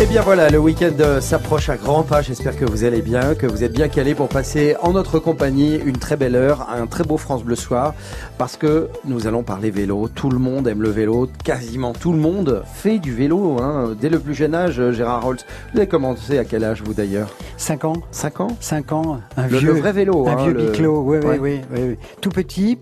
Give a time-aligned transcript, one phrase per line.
[0.00, 2.22] Et eh bien voilà, le week-end euh, s'approche à grands pas.
[2.22, 5.76] J'espère que vous allez bien, que vous êtes bien calés pour passer en notre compagnie
[5.76, 7.94] une très belle heure, un très beau France Bleu Soir,
[8.36, 10.08] parce que nous allons parler vélo.
[10.08, 13.58] Tout le monde aime le vélo, quasiment tout le monde fait du vélo.
[13.60, 13.94] Hein.
[14.00, 15.44] Dès le plus jeune âge, euh, Gérard Holtz.
[15.72, 17.36] Vous avez commencé à quel âge vous d'ailleurs?
[17.58, 17.96] 5 ans.
[18.10, 18.56] 5 ans?
[18.58, 20.26] 5 ans, un le, vieux, vrai vélo.
[20.26, 22.78] Un vieux biclo, oui, oui, oui, oui, Tout petit.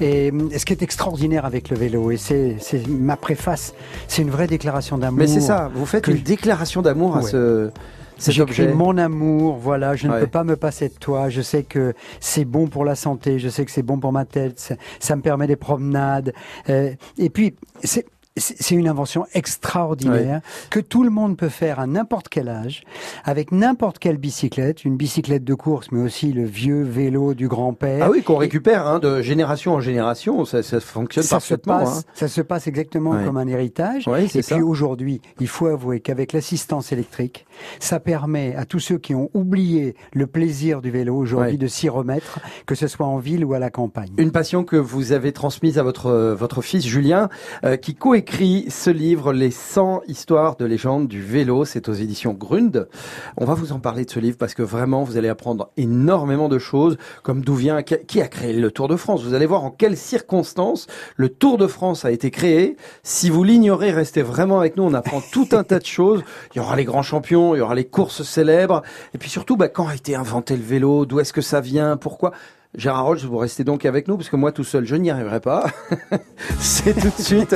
[0.00, 2.56] Et ce qui est extraordinaire avec le vélo, et c'est
[2.88, 3.74] ma préface,
[4.08, 5.20] c'est une vraie déclaration d'amour.
[5.20, 7.70] Mais c'est ça, vous faites une déclaration d'amour à ce...
[8.18, 11.28] J'écris mon amour, voilà, je ne peux pas me passer de toi.
[11.28, 14.24] Je sais que c'est bon pour la santé, je sais que c'est bon pour ma
[14.24, 16.32] tête, ça, me permet des promenades.
[16.68, 18.06] Euh, et puis, c'est
[18.36, 22.82] c'est une invention extraordinaire que tout le monde peut faire à n'importe quel âge,
[23.24, 28.06] avec n'importe quelle bicyclette, une bicyclette de course, mais aussi le vieux vélo du grand-père.
[28.06, 31.78] Ah oui, qu'on récupère hein, de génération en génération, ça, ça fonctionne ça parfaitement.
[31.78, 32.12] Se passe, hein.
[32.14, 34.08] Ça se passe exactement comme un héritage.
[34.08, 37.46] Et puis aujourd'hui, il faut avouer qu'avec l'assistance électrique,
[37.78, 41.88] ça permet à tous ceux qui ont oublié le plaisir du vélo aujourd'hui de s'y
[41.88, 44.10] remettre, que ce soit en ville ou à la campagne.
[44.16, 47.28] Une passion que vous avez transmise à votre votre fils Julien,
[47.64, 51.66] euh, qui coécrit écrit ce livre, Les 100 histoires de légende du vélo.
[51.66, 52.88] C'est aux éditions Grund.
[53.36, 56.48] On va vous en parler de ce livre parce que vraiment, vous allez apprendre énormément
[56.48, 59.22] de choses, comme d'où vient, qui a créé le Tour de France.
[59.22, 60.86] Vous allez voir en quelles circonstances
[61.16, 62.78] le Tour de France a été créé.
[63.02, 64.84] Si vous l'ignorez, restez vraiment avec nous.
[64.84, 66.22] On apprend tout un tas de choses.
[66.54, 68.80] Il y aura les grands champions, il y aura les courses célèbres.
[69.12, 71.04] Et puis surtout, bah, quand a été inventé le vélo?
[71.04, 71.98] D'où est-ce que ça vient?
[71.98, 72.32] Pourquoi?
[72.76, 75.40] Gérard Rolls, vous restez donc avec nous parce que moi tout seul je n'y arriverai
[75.40, 75.66] pas.
[76.58, 77.54] C'est tout de suite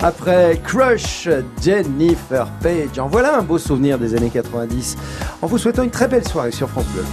[0.00, 1.28] après Crush
[1.62, 2.98] Jennifer Page.
[2.98, 4.96] En voilà un beau souvenir des années 90.
[5.40, 7.04] En vous souhaitant une très belle soirée sur France Bleu.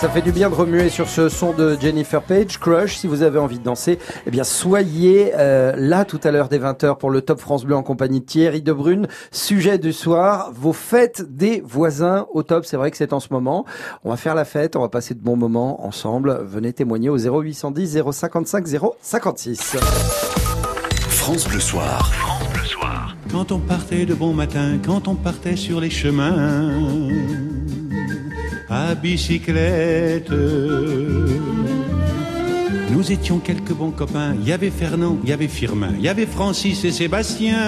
[0.00, 2.96] Ça fait du bien de remuer sur ce son de Jennifer Page, Crush.
[2.96, 6.58] Si vous avez envie de danser, eh bien, soyez euh, là tout à l'heure des
[6.58, 9.08] 20h pour le Top France Bleu en compagnie de Thierry Debrune.
[9.30, 12.64] Sujet du soir, vos fêtes des voisins au top.
[12.64, 13.66] C'est vrai que c'est en ce moment.
[14.02, 16.40] On va faire la fête, on va passer de bons moments ensemble.
[16.44, 18.66] Venez témoigner au 0810 055
[19.02, 19.76] 056.
[21.10, 22.10] France Bleu Soir.
[22.10, 23.16] France Bleu Soir.
[23.30, 26.70] Quand on partait de bon matin, quand on partait sur les chemins
[28.70, 30.30] à bicyclette.
[32.90, 34.34] Nous étions quelques bons copains.
[34.40, 37.58] Il y avait Fernand, il y avait Firmin, il y avait Francis et Sébastien.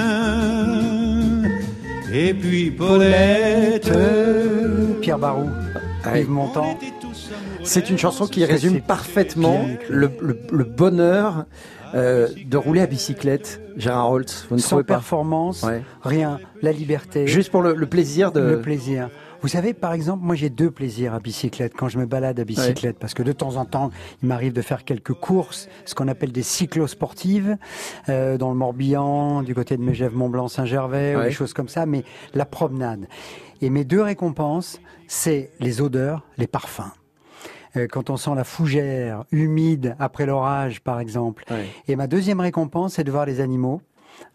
[2.13, 3.91] Et puis Paulette.
[5.01, 5.49] Pierre Barou,
[6.15, 6.79] Yves Montand.
[7.65, 10.09] C'est une chanson qui résume parfaitement le,
[10.65, 11.47] bonheur
[11.95, 13.61] euh, de rouler à bicyclette.
[13.77, 15.65] Gérard Holtz, vous ne Sans performance,
[16.03, 17.27] rien, la liberté.
[17.27, 18.41] Juste pour le, le plaisir de.
[18.41, 19.09] Le plaisir.
[19.43, 22.45] Vous savez, par exemple, moi j'ai deux plaisirs à bicyclette quand je me balade à
[22.45, 23.91] bicyclette, parce que de temps en temps,
[24.23, 27.57] il m'arrive de faire quelques courses, ce qu'on appelle des cyclosportives,
[28.09, 31.87] euh, dans le Morbihan, du côté de Megève, Mont-Blanc, Saint-Gervais, ou des choses comme ça,
[31.87, 32.05] mais
[32.35, 33.09] la promenade.
[33.61, 36.93] Et mes deux récompenses, c'est les odeurs, les parfums
[37.77, 41.45] euh, quand on sent la fougère humide après l'orage, par exemple.
[41.89, 43.81] Et ma deuxième récompense, c'est de voir les animaux,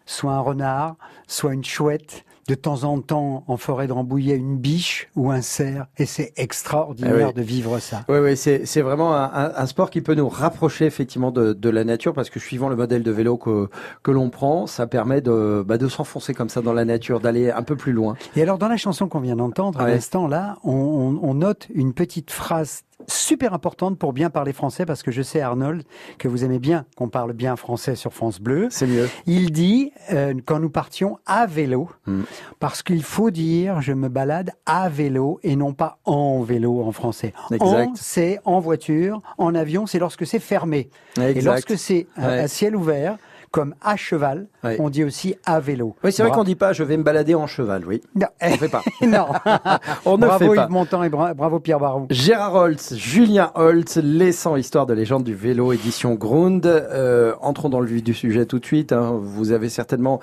[0.05, 0.95] soit un renard,
[1.27, 5.41] soit une chouette, de temps en temps en forêt de Rambouillet une biche ou un
[5.41, 8.05] cerf et c'est extraordinaire eh de vivre ça.
[8.07, 12.29] Oui, oui, c'est vraiment un, sport qui peut nous rapprocher effectivement de, la nature parce
[12.29, 13.69] que suivant le modèle de vélo que,
[14.03, 17.51] que l'on prend, ça permet de, bah, de s'enfoncer comme ça dans la nature, d'aller
[17.51, 18.15] un peu plus loin.
[18.35, 21.93] Et alors dans la chanson qu'on vient d'entendre à l'instant là, on, on note une
[21.93, 25.83] petite phrase super importante pour bien parler français parce que je sais Arnold
[26.17, 28.67] que vous aimez bien qu'on parle bien français sur France Bleu.
[28.69, 29.09] C'est mieux.
[29.25, 32.23] Il dit euh, quand nous partions à vélo hmm.
[32.59, 36.91] parce qu'il faut dire je me balade à vélo et non pas en vélo en
[36.91, 37.33] français.
[37.59, 40.89] En c'est en voiture, en avion c'est lorsque c'est fermé.
[41.17, 43.17] Et lorsque c'est à ciel ouvert,
[43.51, 44.47] comme à cheval,
[44.79, 45.95] on dit aussi à vélo.
[46.03, 48.01] Oui, c'est vrai qu'on dit pas je vais me balader en cheval, oui.
[48.15, 48.27] Non.
[48.41, 48.83] On fait pas.
[49.01, 49.27] non.
[50.05, 50.65] on ne bravo fait pas.
[50.65, 52.07] Yves Montand et bravo Pierre Barou.
[52.09, 56.65] Gérard Holtz, Julien Holtz, les 100 histoires de légende du vélo, édition Grund.
[56.65, 58.91] Euh, entrons dans le vif du sujet tout de suite.
[58.91, 59.19] Hein.
[59.21, 60.19] Vous avez certainement,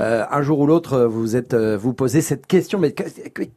[0.00, 2.94] euh, un jour ou l'autre, vous êtes, euh, vous posez cette question, mais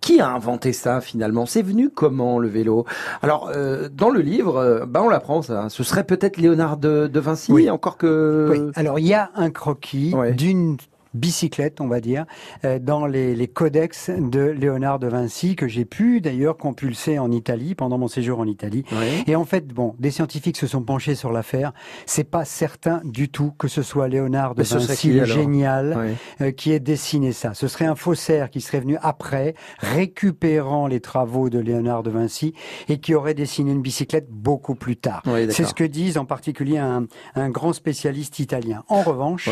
[0.01, 1.45] qui a inventé ça finalement?
[1.45, 2.85] C'est venu comment le vélo?
[3.21, 3.51] Alors,
[3.93, 5.67] dans le livre, bah, on l'apprend ça.
[5.69, 7.69] Ce serait peut-être Léonard de, de Vinci, oui.
[7.69, 8.49] encore que...
[8.51, 8.71] Oui.
[8.75, 10.77] Alors, il y a un croquis d'une
[11.13, 12.25] bicyclette, on va dire,
[12.65, 17.31] euh, dans les, les, codex de Léonard de Vinci que j'ai pu d'ailleurs compulser en
[17.31, 18.83] Italie pendant mon séjour en Italie.
[19.27, 21.73] Et en fait, bon, des scientifiques se sont penchés sur l'affaire.
[22.05, 26.71] C'est pas certain du tout que ce soit Léonard de Vinci, le génial, euh, qui
[26.71, 27.53] ait dessiné ça.
[27.53, 32.53] Ce serait un faussaire qui serait venu après, récupérant les travaux de Léonard de Vinci
[32.87, 35.23] et qui aurait dessiné une bicyclette beaucoup plus tard.
[35.49, 37.05] C'est ce que disent en particulier un,
[37.35, 38.83] un grand spécialiste italien.
[38.87, 39.49] En revanche,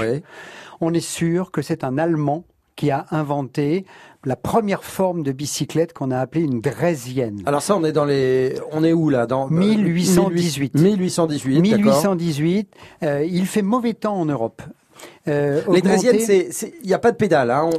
[0.81, 2.45] on est sûr que c'est un Allemand
[2.75, 3.85] qui a inventé
[4.23, 7.41] la première forme de bicyclette qu'on a appelée une draisienne.
[7.45, 10.75] Alors ça, on est dans les, on est où là Dans 1818.
[10.75, 11.59] 1818.
[11.59, 12.73] 1818.
[13.03, 14.61] Euh, il fait mauvais temps en Europe.
[15.27, 17.51] Euh, les draisiennes, c'est, il n'y a pas de pédale.
[17.51, 17.69] Hein.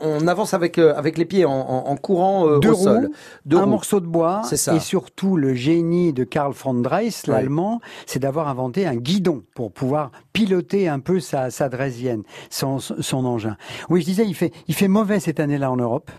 [0.00, 3.10] On, avance avec euh, avec les pieds en, courant euh, au sol.
[3.50, 4.42] un morceau de bois.
[4.52, 9.72] Et surtout, le génie de Karl von Drais, l'allemand, c'est d'avoir inventé un guidon pour
[9.72, 13.56] pouvoir piloter un peu sa, sa draisienne, son, son engin.
[13.90, 16.10] Oui, je disais, il fait il fait mauvais cette année-là en Europe.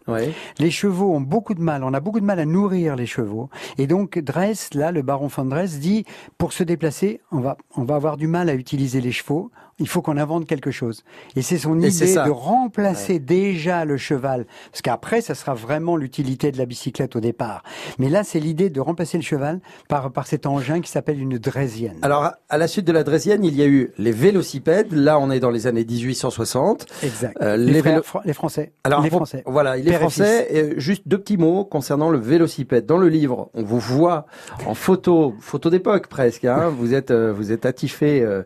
[0.60, 1.84] Les chevaux ont beaucoup de mal.
[1.84, 3.50] On a beaucoup de mal à nourrir les chevaux.
[3.78, 6.06] Et donc Drais, là, le baron von Drais dit,
[6.38, 9.88] pour se déplacer, on va on va avoir du mal à utiliser les chevaux il
[9.88, 11.04] faut qu'on invente quelque chose.
[11.36, 16.52] Et c'est son idée de remplacer déjà le cheval, parce qu'après, ça sera vraiment l'utilité
[16.52, 17.64] de la bicyclette au départ.
[17.98, 21.38] Mais là, c'est l'idée de remplacer le cheval par, par cet engin qui s'appelle une
[21.38, 21.98] draisienne.
[22.02, 24.94] Alors, à la suite de la draisienne, il y a eu les vélocipèdes.
[24.94, 26.86] Là, on est dans les années 1860.
[27.04, 27.38] Exact.
[27.42, 27.82] Euh, les,
[28.26, 28.74] les, Français.
[28.84, 29.44] Alors, les Français.
[29.46, 30.48] Voilà, les Français.
[30.52, 32.86] Et juste deux petits mots concernant le vélocipède.
[32.86, 34.26] Dans le livre, on vous voit
[34.66, 36.46] en photo, photo d'époque presque.
[36.46, 38.44] Hein, vous êtes, euh, vous êtes attifé euh,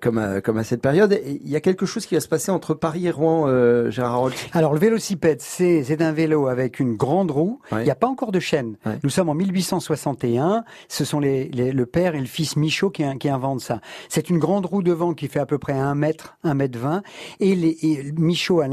[0.00, 1.18] comme, comme à cette période.
[1.24, 4.20] il y a quelque chose qui va se passer entre Paris et Rouen, euh, Gérard
[4.20, 4.32] Roll.
[4.52, 7.60] Alors le vélocipède, c'est un vélo avec une grande roue.
[7.72, 8.76] Il n'y a pas encore de chaîne.
[9.02, 10.64] Nous sommes en 1861.
[10.88, 13.80] Ce sont les, le père et le fils Michaud qui, qui inventent ça.
[14.08, 17.02] C'est une grande roue devant qui fait à peu près un mètre, un mètre vingt.
[17.40, 18.68] Et, les, et Michaud a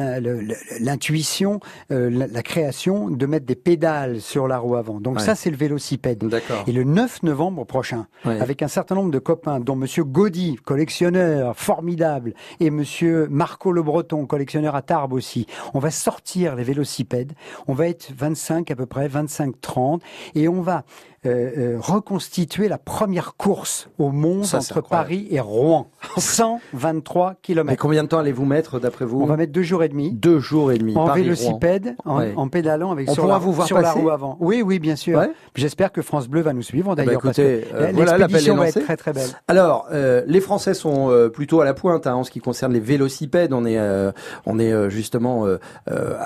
[0.80, 1.60] l'intuition,
[1.92, 5.00] euh, la, création de mettre des pédales sur la roue avant.
[5.00, 6.24] Donc ça, c'est le vélocipède.
[6.68, 11.56] Et le 9 novembre prochain, avec un certain nombre de copains, dont Monsieur Gaudy, collectionneur,
[11.74, 15.48] formidable, et monsieur Marco Le Breton, collectionneur à Tarbes aussi.
[15.74, 17.34] On va sortir les vélocipèdes.
[17.68, 20.00] On va être 25 à peu près, 25-30,
[20.36, 20.84] et on va
[21.26, 25.90] euh, reconstitué la première course au monde entre Paris et Rouen.
[26.18, 27.66] 123 km.
[27.66, 29.22] Mais combien de temps allez-vous mettre d'après vous?
[29.22, 30.12] On va mettre deux jours et demi.
[30.12, 30.96] Deux jours et demi.
[30.96, 34.38] En vélocipède, en, pédalant avec On sur, la, vous voir sur la roue avant.
[34.40, 35.22] Oui, oui, bien sûr.
[35.56, 37.22] J'espère que France Bleu va nous suivre eh ben, d'ailleurs.
[37.22, 39.30] que, euh, l'expédition va être très très belle.
[39.48, 42.74] Alors, euh, les Français sont euh, plutôt à la pointe hein, en ce qui concerne
[42.74, 43.54] les vélocipèdes.
[43.54, 44.12] On est, euh,
[44.46, 45.46] on est justement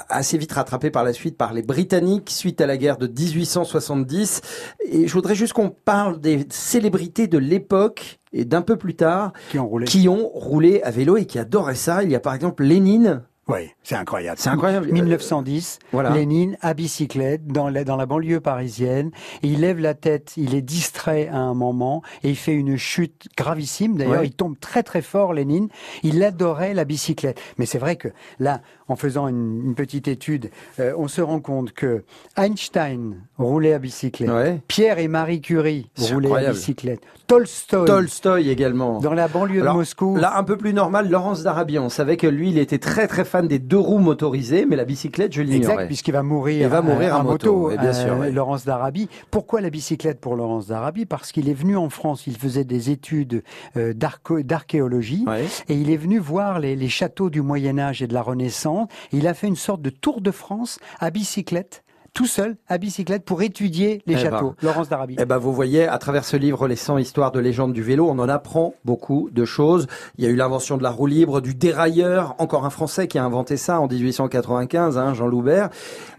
[0.09, 4.41] assez vite rattrapé par la suite par les Britanniques suite à la guerre de 1870.
[4.89, 9.33] Et je voudrais juste qu'on parle des célébrités de l'époque et d'un peu plus tard
[9.49, 12.03] qui ont roulé, qui ont roulé à vélo et qui adoraient ça.
[12.03, 13.23] Il y a par exemple Lénine.
[13.47, 14.37] Oui, c'est incroyable.
[14.37, 14.91] C'est incroyable.
[14.91, 16.09] 1910, voilà.
[16.09, 19.11] Lénine à bicyclette dans la, dans la banlieue parisienne.
[19.41, 22.75] Et il lève la tête, il est distrait à un moment et il fait une
[22.75, 23.95] chute gravissime.
[23.95, 25.69] D'ailleurs, il tombe très très fort, Lénine.
[26.03, 27.39] Il adorait la bicyclette.
[27.57, 31.39] Mais c'est vrai que là, en faisant une, une petite étude, euh, on se rend
[31.39, 32.03] compte que
[32.37, 34.61] Einstein roulait à bicyclette.
[34.67, 37.01] Pierre et Marie Curie roulaient à bicyclette.
[37.27, 37.85] Tolstoy.
[37.85, 38.99] Tolstoy également.
[38.99, 40.15] Dans la banlieue de Moscou.
[40.15, 41.77] Là, un peu plus normal, Laurence d'Arabie.
[41.77, 44.85] On savait que lui, il était très très fan des deux roues motorisées, mais la
[44.85, 45.73] bicyclette, je l'ignorais.
[45.73, 46.61] Exact, puisqu'il va mourir.
[46.61, 48.15] Il va mourir en moto, bien sûr.
[48.31, 49.09] Laurence d'Arabie.
[49.29, 52.89] Pourquoi la bicyclette pour Laurence d'Arabie Parce qu'il est venu en France, il faisait des
[52.91, 53.43] études
[53.75, 55.25] euh, d'archéologie,
[55.67, 58.76] et il est venu voir les, les châteaux du Moyen Âge et de la Renaissance.
[59.11, 61.83] Il a fait une sorte de tour de France à bicyclette
[62.17, 64.55] tout seul à bicyclette pour étudier les eh châteaux.
[64.59, 64.67] Ben.
[64.67, 65.15] Laurence d'Arabie.
[65.19, 68.07] Eh ben, vous voyez, à travers ce livre, Les 100 histoires de légende du vélo,
[68.09, 69.85] on en apprend beaucoup de choses.
[70.17, 73.19] Il y a eu l'invention de la roue libre, du dérailleur, encore un Français qui
[73.19, 75.69] a inventé ça en 1895, hein, Jean Loubert.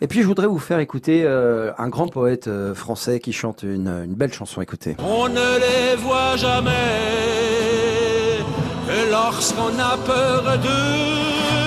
[0.00, 3.64] Et puis, je voudrais vous faire écouter euh, un grand poète euh, français qui chante
[3.64, 4.62] une, une belle chanson.
[4.62, 4.96] Écoutez.
[5.00, 6.70] On ne les voit jamais
[8.86, 11.57] que lorsqu'on a peur de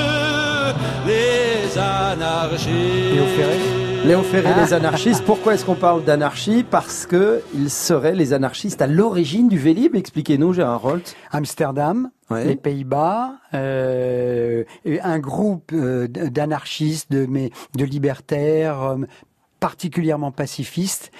[1.73, 2.67] les anarchistes.
[2.67, 5.23] Et Léo Ferré, les anarchistes.
[5.23, 6.63] Pourquoi est-ce qu'on parle d'anarchie?
[6.69, 9.95] Parce que ils seraient les anarchistes à l'origine du Vélib.
[9.95, 11.15] Expliquez-nous, Gérard Rolt.
[11.31, 18.97] Amsterdam, les Pays-Bas, euh, un groupe euh, d'anarchistes, de, de libertaires, euh,
[19.59, 21.11] particulièrement pacifistes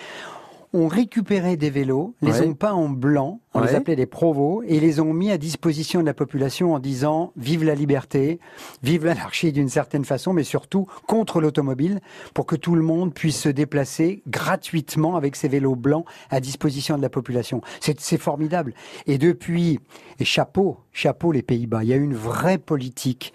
[0.73, 4.79] ont récupéré des vélos, les ont peints en blanc, on les appelait des provos, et
[4.79, 8.39] les ont mis à disposition de la population en disant vive la liberté,
[8.81, 11.99] vive l'anarchie d'une certaine façon, mais surtout contre l'automobile,
[12.33, 16.97] pour que tout le monde puisse se déplacer gratuitement avec ces vélos blancs à disposition
[16.97, 17.61] de la population.
[17.79, 18.73] C'est formidable.
[19.05, 19.79] Et depuis,
[20.19, 23.33] et chapeau, chapeau les Pays-Bas, il y a une vraie politique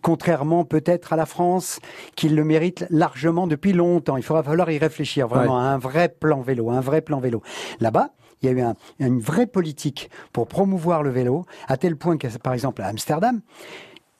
[0.00, 1.80] contrairement peut-être à la France,
[2.14, 4.16] qui le mérite largement depuis longtemps.
[4.16, 7.42] Il faudra falloir y réfléchir vraiment à un vrai plan vélo, un vrai plan vélo.
[7.80, 12.16] Là-bas, il y a eu une vraie politique pour promouvoir le vélo, à tel point
[12.16, 13.40] que, par exemple, à Amsterdam,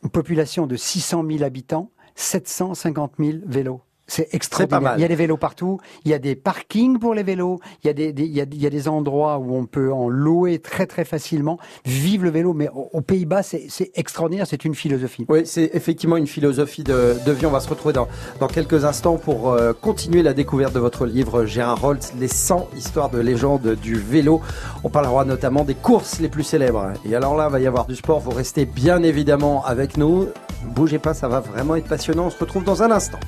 [0.02, 3.81] une population de 600 000 habitants, 750 000 vélos.
[4.06, 4.94] C'est extraordinaire.
[4.97, 5.78] Il y a des vélos partout.
[6.04, 7.61] Il y a des parkings pour les vélos.
[7.82, 9.92] Il y a des, il, y a, il y a des endroits où on peut
[9.92, 11.59] en louer très très facilement.
[11.85, 14.47] Vive le vélo, mais aux Pays-Bas, c'est extraordinaire.
[14.47, 15.25] C'est une philosophie.
[15.28, 17.47] Oui, c'est effectivement une philosophie de, de, vie.
[17.47, 18.09] On va se retrouver dans,
[18.40, 22.68] dans quelques instants pour euh, continuer la découverte de votre livre, Gérard Rolt, Les 100
[22.76, 24.40] histoires de légende du vélo.
[24.85, 26.92] On parlera notamment des courses les plus célèbres.
[27.04, 28.21] Et alors là, il va y avoir du sport.
[28.21, 30.28] Vous restez bien évidemment avec nous.
[30.64, 32.26] Bougez pas, ça va vraiment être passionnant.
[32.26, 33.18] On se retrouve dans un instant.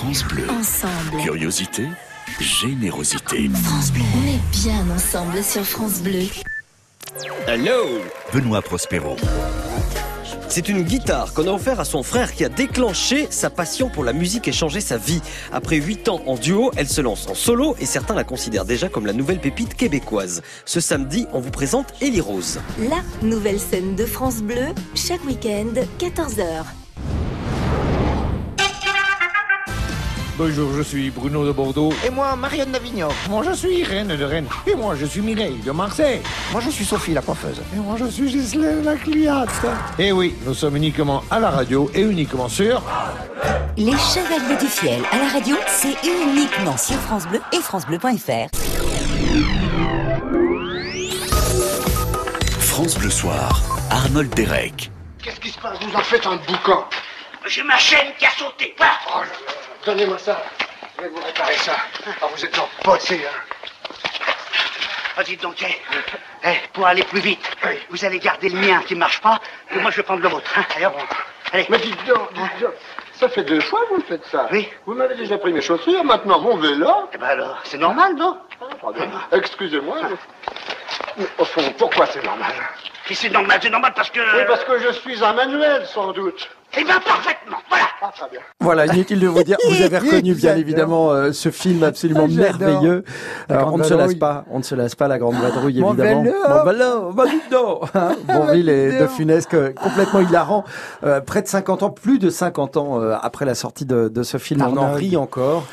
[0.00, 0.46] France Bleu.
[0.48, 1.22] Ensemble.
[1.22, 1.86] Curiosité,
[2.40, 3.50] générosité.
[3.62, 4.02] France Bleu.
[4.16, 6.22] On est bien ensemble sur France Bleu.
[7.46, 8.00] Hello
[8.32, 9.16] Benoît Prospero.
[10.48, 14.02] C'est une guitare qu'on a offert à son frère qui a déclenché sa passion pour
[14.02, 15.20] la musique et changé sa vie.
[15.52, 18.88] Après 8 ans en duo, elle se lance en solo et certains la considèrent déjà
[18.88, 20.40] comme la nouvelle pépite québécoise.
[20.64, 22.58] Ce samedi, on vous présente Ellie Rose.
[22.88, 26.64] La nouvelle scène de France Bleu, chaque week-end, 14h.
[30.42, 31.92] Bonjour, je suis Bruno de Bordeaux.
[32.02, 33.08] Et moi, Marianne d'Avignon.
[33.28, 34.48] Moi, je suis Irène de Rennes.
[34.66, 36.22] Et moi, je suis Mireille de Marseille.
[36.50, 37.60] Moi, je suis Sophie, la coiffeuse.
[37.74, 39.50] Et moi, je suis Gisèle, la cliente.
[39.98, 42.82] Et eh oui, nous sommes uniquement à la radio et uniquement sur...
[43.76, 48.48] Les Chevaliers du Fiel à la radio, c'est uniquement sur France Bleu et francebleu.fr.
[52.60, 54.90] France Bleu Soir, Arnold Derek.
[55.22, 55.76] Qu'est-ce qui se passe?
[55.82, 56.86] Vous en faites un boucan.
[57.46, 58.74] J'ai ma chaîne qui a sauté.
[58.80, 59.20] Oh,
[59.84, 60.42] Donnez-moi ça.
[60.96, 61.72] Je vais vous réparer ça.
[62.20, 63.54] Ah, vous êtes empoté, hein.
[65.16, 67.40] Vas-y ah, donc, eh, eh, pour aller plus vite,
[67.90, 69.38] vous allez garder le mien qui ne marche pas,
[69.70, 70.50] et moi je vais prendre le vôtre.
[70.56, 70.64] Hein.
[70.76, 70.86] Allez,
[71.52, 71.66] Allez.
[71.68, 72.74] Mais dites donc, dites donc.
[73.14, 74.48] Ça fait deux fois que vous faites ça.
[74.50, 74.66] Oui.
[74.86, 76.90] Vous m'avez déjà pris mes chaussures, maintenant mon vélo.
[77.12, 78.38] Eh ben alors, c'est normal, non?
[78.62, 79.96] Ah, Excusez-moi.
[81.18, 81.26] Mais...
[81.38, 82.52] au fond, pourquoi c'est normal?
[83.06, 84.20] Si c'est normal, c'est normal parce que...
[84.20, 86.48] Oui, parce que je suis un manuel, sans doute.
[86.78, 87.84] Eh bien, parfaitement, voilà.
[88.02, 88.12] Ah,
[88.60, 93.04] voilà, inutile de vous dire, vous avez reconnu bien évidemment euh, ce film absolument merveilleux.
[93.48, 96.22] on ne se lasse pas, on ne se lasse pas la grande vadrouille évidemment.
[96.22, 96.30] Bon
[97.94, 100.64] hein, Bonville et de Funesque, complètement hilarant.
[101.04, 104.22] Euh, près de 50 ans, plus de 50 ans euh, après la sortie de, de
[104.22, 105.64] ce film, on en rit encore.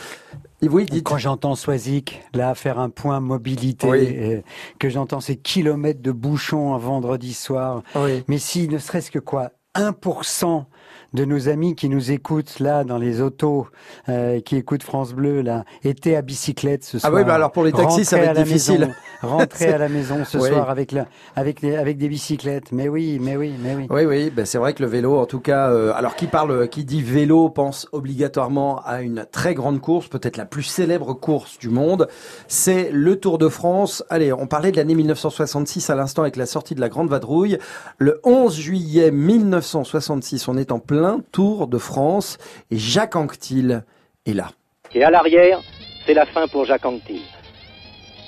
[0.61, 1.05] Et oui, dites...
[1.05, 4.43] Quand j'entends Swazik là faire un point mobilité,
[4.79, 7.83] que j'entends ces kilomètres de bouchons un vendredi soir,
[8.27, 10.65] mais si ne serait-ce que quoi, 1%
[11.13, 13.67] de nos amis qui nous écoutent là dans les autos,
[14.09, 17.11] euh, qui écoutent France Bleu là, étaient à bicyclette ce soir.
[17.13, 18.93] Ah oui, bah alors pour les taxis, ça va être difficile.
[19.21, 22.71] rentrer à la maison ce soir avec la, avec avec des bicyclettes.
[22.71, 23.87] Mais oui, mais oui, mais oui.
[23.89, 26.67] Oui, oui, bah c'est vrai que le vélo, en tout cas, euh, alors qui parle,
[26.69, 31.57] qui dit vélo, pense obligatoirement à une très grande course, peut-être la plus célèbre course
[31.57, 32.07] du monde.
[32.47, 34.03] C'est le Tour de France.
[34.09, 37.57] Allez, on parlait de l'année 1966 à l'instant avec la sortie de la Grande Vadrouille.
[37.97, 40.96] Le 11 juillet 1966, on est en plein
[41.31, 42.37] Tour de France
[42.71, 43.83] et Jacques Anquetil
[44.25, 44.51] est là.
[44.93, 45.61] Et à l'arrière,
[46.05, 47.21] c'est la fin pour Jacques Anquetil.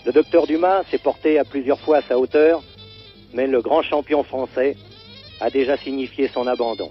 [0.05, 2.61] Le docteur Dumas s'est porté à plusieurs fois à sa hauteur,
[3.33, 4.75] mais le grand champion français
[5.39, 6.89] a déjà signifié son abandon.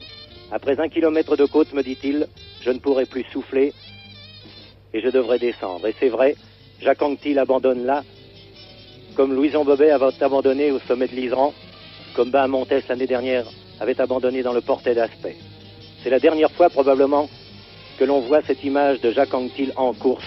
[0.50, 2.26] Après un kilomètre de côte, me dit-il,
[2.62, 3.72] je ne pourrai plus souffler
[4.94, 5.86] et je devrais descendre.
[5.86, 6.36] Et c'est vrai,
[6.80, 8.02] Jacques Anquetil abandonne là,
[9.14, 11.52] comme Louison Bobet avait abandonné au sommet de l'Isran,
[12.14, 13.46] comme Montes l'année dernière
[13.80, 15.36] avait abandonné dans le portet d'Aspect.
[16.02, 17.28] C'est la dernière fois probablement
[17.98, 20.24] que l'on voit cette image de Jacques Anquetil en course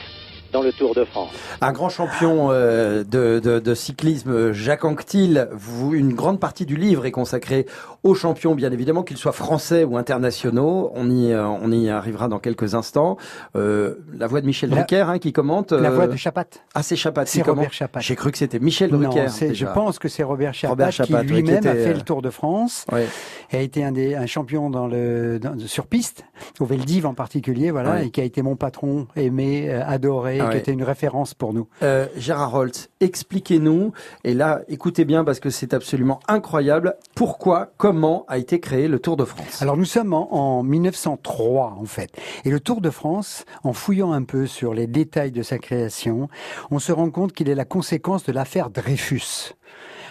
[0.52, 1.32] dans le Tour de France.
[1.62, 5.48] Un grand champion euh, de, de, de, cyclisme, Jacques Anquetil.
[5.52, 7.66] Vous, une grande partie du livre est consacrée
[8.04, 10.92] aux champions, bien évidemment, qu'ils soient français ou internationaux.
[10.96, 13.18] On y, euh, on y arrivera dans quelques instants.
[13.56, 15.72] Euh, la voix de Michel Drucker hein, qui commente.
[15.72, 16.46] La voix de Chapat.
[16.74, 17.26] Ah, c'est Chapat.
[17.26, 18.02] C'est Robert Chapat.
[18.02, 19.26] J'ai cru que c'était Michel Drucker.
[19.26, 22.86] Non, je pense que c'est Robert Chapat, qui lui-même a fait le Tour de France.
[22.92, 23.08] Ouais.
[23.52, 26.26] Et a été un des un champion dans le sur piste,
[26.60, 30.72] au Veldiv en particulier, voilà, et qui a été mon patron, aimé, adoré qui était
[30.72, 31.68] une référence pour nous.
[31.84, 33.92] Euh, Gérard Holt, expliquez-nous,
[34.24, 39.00] et là, écoutez bien parce que c'est absolument incroyable, pourquoi, comment a été créé le
[39.00, 39.62] Tour de France?
[39.62, 42.12] Alors nous sommes en, en 1903 en fait,
[42.46, 46.30] et le Tour de France, en fouillant un peu sur les détails de sa création,
[46.70, 49.54] on se rend compte qu'il est la conséquence de l'affaire Dreyfus.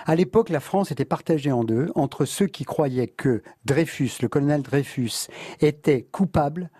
[0.07, 4.29] À l'époque, la France était partagée en deux entre ceux qui croyaient que Dreyfus, le
[4.29, 5.29] colonel Dreyfus,
[5.61, 6.71] était coupable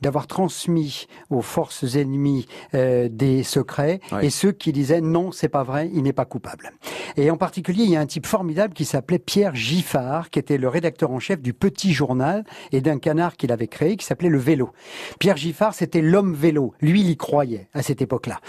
[0.00, 5.62] d'avoir transmis aux forces ennemies euh, des secrets et ceux qui disaient non, c'est pas
[5.62, 6.72] vrai, il n'est pas coupable.
[7.16, 10.58] Et en particulier, il y a un type formidable qui s'appelait Pierre Giffard, qui était
[10.58, 14.28] le rédacteur en chef du Petit Journal et d'un canard qu'il avait créé qui s'appelait
[14.28, 14.70] Le Vélo.
[15.18, 16.74] Pierre Giffard, c'était l'homme vélo.
[16.80, 18.40] Lui, il y croyait à cette époque-là.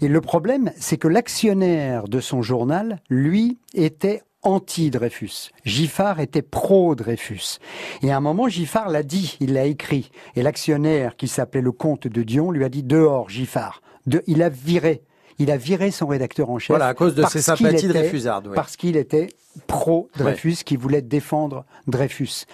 [0.00, 5.50] Et le problème, c'est que l'actionnaire de son journal, lui, était anti-Dreyfus.
[5.64, 7.58] Giffard était pro-Dreyfus.
[8.02, 10.10] Et à un moment, Giffard l'a dit, il l'a écrit.
[10.36, 13.82] Et l'actionnaire, qui s'appelait le comte de Dion, lui a dit dehors, Giffard.
[14.06, 15.02] De, il a viré.
[15.38, 16.68] Il a viré son rédacteur en chef.
[16.68, 18.54] Voilà, à cause de ses sympathies Dreyfusardes.
[18.54, 19.28] Parce qu'il était
[19.66, 22.46] pro-Dreyfus, qui voulait défendre Dreyfus.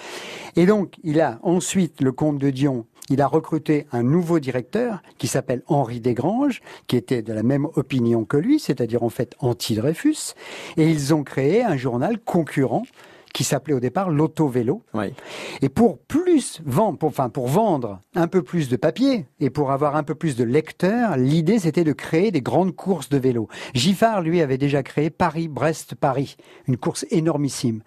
[0.57, 5.03] Et donc, il a ensuite, le comte de Dion, il a recruté un nouveau directeur
[5.19, 9.35] qui s'appelle Henri Desgranges, qui était de la même opinion que lui, c'est-à-dire en fait
[9.41, 10.35] anti-Dreyfus,
[10.77, 12.85] et ils ont créé un journal concurrent
[13.33, 14.83] qui s'appelait au départ l'auto-vélo.
[15.61, 19.73] Et pour plus vendre, pour, enfin pour vendre un peu plus de papier et pour
[19.73, 23.49] avoir un peu plus de lecteurs, l'idée c'était de créer des grandes courses de vélo.
[23.75, 26.37] Giffard lui avait déjà créé Paris-Brest-Paris,
[26.69, 27.83] une course énormissime.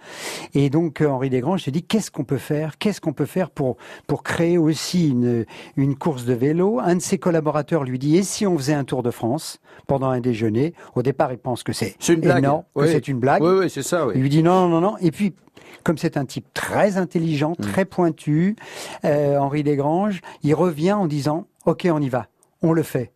[0.54, 2.78] Et donc euh, Henri Desgranges s'est dit qu'est-ce qu'on peut faire?
[2.78, 3.78] Qu'est-ce qu'on peut faire pour
[4.08, 6.80] pour créer aussi une une course de vélo?
[6.80, 10.10] Un de ses collaborateurs lui dit et si on faisait un Tour de France pendant
[10.10, 10.74] un déjeuner?
[10.96, 13.44] Au départ, il pense que c'est énorme, que c'est une blague.
[13.44, 14.08] Oui, oui, c'est ça.
[14.08, 14.14] Oui.
[14.16, 14.98] Il lui dit non, non, non.
[15.00, 15.35] Et puis
[15.84, 17.62] comme c'est un type très intelligent, mm.
[17.62, 18.56] très pointu,
[19.04, 22.28] euh, Henri Desgranges, il revient en disant OK, on y va,
[22.62, 23.12] on le fait.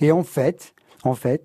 [0.00, 1.44] Et en fait, en fait,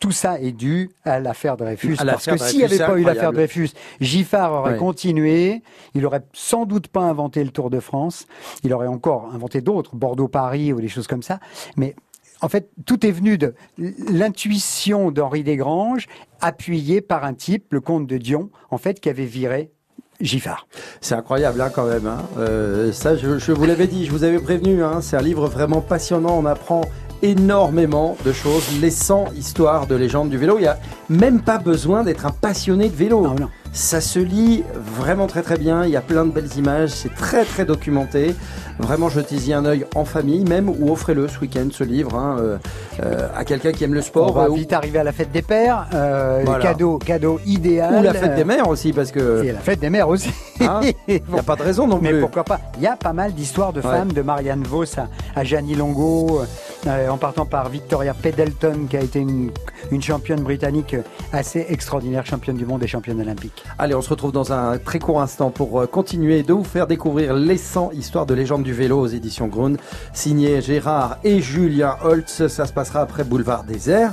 [0.00, 1.96] tout ça est dû à l'affaire Dreyfus.
[1.96, 5.62] parce que s'il n'y avait pas eu l'affaire Dreyfus, Giffard aurait continué,
[5.94, 8.26] il aurait sans doute pas inventé le Tour de France,
[8.62, 11.40] il aurait encore inventé d'autres, Bordeaux-Paris ou des choses comme ça,
[11.76, 11.94] mais
[12.42, 16.06] en fait, tout est venu de l'intuition d'Henri Desgranges,
[16.40, 19.70] appuyée par un type, le comte de Dion, en fait, qui avait viré
[20.20, 20.66] Giffard.
[21.00, 22.06] C'est incroyable hein, quand même.
[22.06, 22.18] Hein.
[22.38, 24.82] Euh, ça, je, vous l'avais dit, je vous avais prévenu.
[24.82, 26.38] Hein, c'est un livre vraiment passionnant.
[26.38, 26.82] On apprend
[27.22, 30.56] énormément de choses, les 100 histoires de légendes du vélo.
[30.58, 33.22] Il n'y a même pas besoin d'être un passionné de vélo.
[33.22, 33.48] Non, non.
[33.72, 37.14] Ça se lit vraiment très très bien, il y a plein de belles images, c'est
[37.14, 38.34] très très documenté.
[38.78, 42.58] Vraiment jetez-y un œil en famille même ou offrez-le ce week-end ce livre hein, euh,
[43.02, 44.30] euh, à quelqu'un qui aime le sport.
[44.30, 45.86] On va euh, vite arriver à la fête des pères.
[45.90, 46.58] Voilà.
[46.60, 47.94] Cadeau, cadeau idéal.
[47.94, 50.30] ou la fête des mères aussi parce que Et la fête des mères aussi.
[50.60, 52.20] Hein il n'y a pas de raison non Mais plus.
[52.20, 53.90] pourquoi pas Il y a pas mal d'histoires de Ouais.
[53.90, 56.40] femmes, de Marianne Vos à, à Gianni Longo,
[56.86, 59.50] en partant par Victoria Pendleton, qui a été une,
[59.90, 60.96] une championne britannique
[61.32, 63.64] assez extraordinaire, championne du monde et championne olympique.
[63.78, 67.34] Allez, on se retrouve dans un très court instant pour continuer de vous faire découvrir
[67.34, 69.78] les 100 histoires de légendes du vélo aux éditions Grund,
[70.12, 72.48] signé Gérard et Julien Holtz.
[72.48, 74.12] Ça se passera après Boulevard Désert.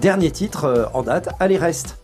[0.00, 1.96] Dernier titre euh, en date, allez reste.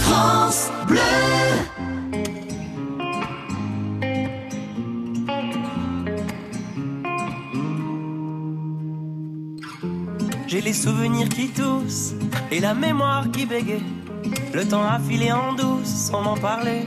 [0.00, 0.70] France.
[10.48, 12.14] J'ai les souvenirs qui toussent
[12.50, 13.82] et la mémoire qui bégaye.
[14.52, 16.86] Le temps a filé en douce sans m'en parler.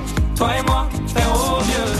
[0.41, 1.93] Toi et moi, faire au mieux.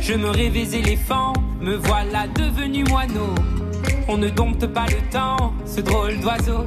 [0.00, 3.34] Je me rêvais éléphant, me voilà devenu moineau.
[4.06, 6.66] On ne dompte pas le temps, ce drôle d'oiseau.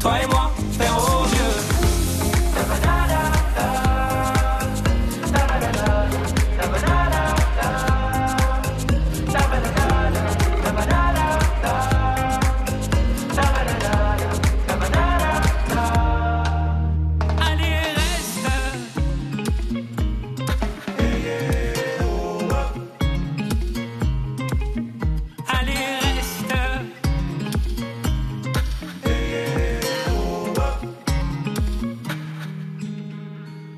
[0.00, 1.27] Toi et moi, faire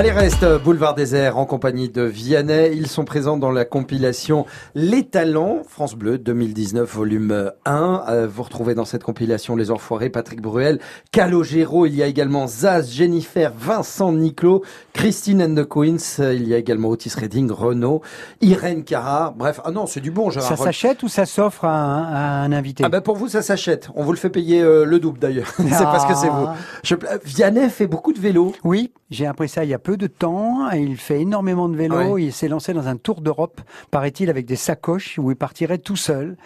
[0.00, 2.70] Allez, reste euh, Boulevard Désert en compagnie de Vianney.
[2.72, 8.04] Ils sont présents dans la compilation Les Talents, France Bleu 2019, volume 1.
[8.08, 10.78] Euh, vous retrouvez dans cette compilation Les Enfoirés, Patrick Bruel,
[11.12, 11.84] Calogero.
[11.84, 14.62] Il y a également Zaz, Jennifer, Vincent Niclot,
[14.94, 16.18] Christine and the Queens.
[16.20, 18.00] Euh, Il y a également Otis Redding, Renaud,
[18.40, 19.34] Irène Cara.
[19.36, 22.20] Bref, ah non, c'est du bon, Gérard Ça s'achète ou ça s'offre à un, à
[22.44, 23.90] un invité Ah ben pour vous ça s'achète.
[23.94, 25.52] On vous le fait payer euh, le double d'ailleurs.
[25.58, 26.46] c'est parce que c'est vous.
[26.48, 26.56] Ah.
[26.84, 26.94] Je...
[27.22, 28.54] Vianney fait beaucoup de vélo.
[28.64, 30.70] Oui, j'ai appris ça il y a peu de temps.
[30.70, 32.14] Il fait énormément de vélo.
[32.14, 32.22] Ouais.
[32.24, 35.96] Il s'est lancé dans un tour d'Europe, paraît-il, avec des sacoches où il partirait tout
[35.96, 36.36] seul.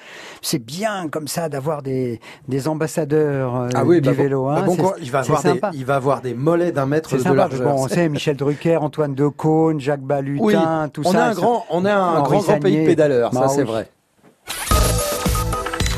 [0.42, 4.46] C'est bien comme ça d'avoir des, des ambassadeurs euh, Ah oui, du bah bon- vélo.
[4.46, 4.64] bah hein.
[4.66, 7.34] bon il va avoir des, il va avoir des mollets d'un mètre C'est de sympa.
[7.36, 7.62] largeur.
[7.74, 10.54] Bon, on sait Michel Drucker, Antoine Decaune, Jacques Balutin, Oui,
[10.92, 11.26] tout on ça.
[11.26, 13.88] a un grand, on a un grand, grand pays de pédaleurs, ça Bah c'est vrai.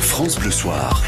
[0.00, 1.02] France Bleu Soir.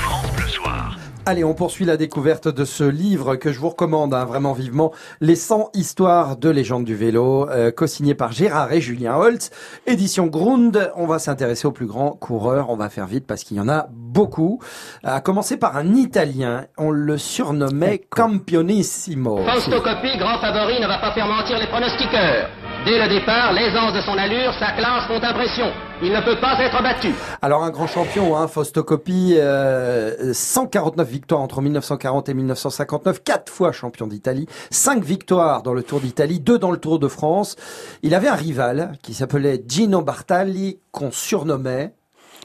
[1.31, 4.93] Allez, on poursuit la découverte de ce livre que je vous recommande hein, vraiment vivement,
[5.21, 9.51] Les 100 histoires de légende du vélo, euh, co-signé par Gérard et Julien Holtz,
[9.87, 10.91] édition Grund.
[10.97, 13.69] On va s'intéresser aux plus grands coureurs, on va faire vite parce qu'il y en
[13.69, 14.59] a beaucoup.
[15.05, 19.45] À commencer par un Italien, on le surnommait Campionissimo.
[19.45, 22.49] Fausto Coppi, grand favori, ne va pas faire mentir les pronostiqueurs.
[22.85, 25.67] Dès le départ, l'aisance de son allure, sa classe font impression.
[26.01, 27.12] Il ne peut pas être battu.
[27.43, 33.53] Alors un grand champion, hein, Fausto Coppi, euh, 149 victoires entre 1940 et 1959, quatre
[33.53, 37.57] fois champion d'Italie, cinq victoires dans le Tour d'Italie, deux dans le Tour de France.
[38.03, 41.95] Il avait un rival qui s'appelait Gino Bartali, qu'on surnommait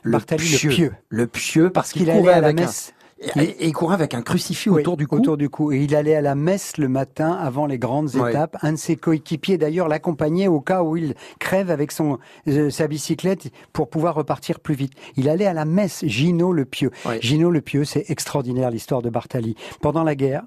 [0.01, 0.69] le Bartali pieux.
[0.69, 0.93] le pieux.
[1.09, 2.93] Le pieux parce, qu'il allait à la messe.
[3.35, 5.17] Et, il courait avec un crucifix autour du cou.
[5.17, 5.71] Autour du cou.
[5.71, 8.57] Et il allait à la messe le matin avant les grandes étapes.
[8.61, 12.87] Un de ses coéquipiers d'ailleurs l'accompagnait au cas où il crève avec son euh, sa
[12.87, 14.93] bicyclette pour pouvoir repartir plus vite.
[15.15, 16.03] Il allait à la messe.
[16.05, 16.91] Gino le Pieux.
[17.21, 19.55] Gino le Pieux, c'est extraordinaire l'histoire de Bartali.
[19.81, 20.43] Pendant la guerre,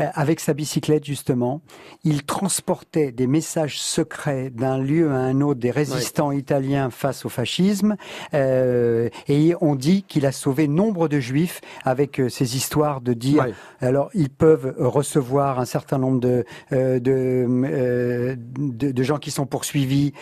[0.00, 1.60] euh, avec sa bicyclette justement,
[2.04, 7.28] il transportait des messages secrets d'un lieu à un autre des résistants italiens face au
[7.28, 7.96] fascisme.
[8.34, 13.12] Euh, et on dit qu'il a sauvé nombre de juifs avec euh, ces histoires de
[13.12, 13.46] dire.
[13.80, 20.12] Alors ils peuvent recevoir un certain nombre de de, de, de gens qui sont poursuivis.